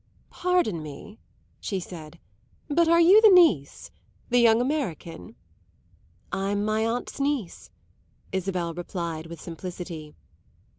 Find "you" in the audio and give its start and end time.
2.99-3.21